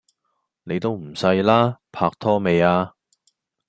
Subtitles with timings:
[0.63, 1.77] 你都唔細啦！
[1.91, 2.95] 拍拖未呀